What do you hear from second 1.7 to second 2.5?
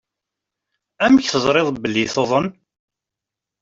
belli tuḍen?